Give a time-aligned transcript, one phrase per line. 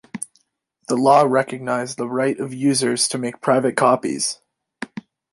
[0.89, 4.41] This law recognized the right of users to make private copies.